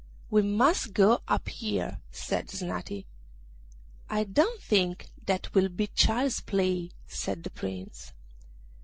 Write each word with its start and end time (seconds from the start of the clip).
'We 0.31 0.41
must 0.41 0.95
go 0.95 1.21
up 1.27 1.47
here,' 1.47 1.99
said 2.11 2.47
Snati. 2.47 3.05
'I 4.09 4.23
don't 4.23 4.59
think 4.59 5.11
that 5.27 5.53
will 5.53 5.69
be 5.69 5.91
child's 5.93 6.41
play,' 6.41 6.89
said 7.05 7.43
the 7.43 7.51
Prince. 7.51 8.11